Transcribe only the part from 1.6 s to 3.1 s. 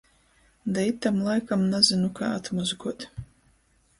nazynu kai atmozguot...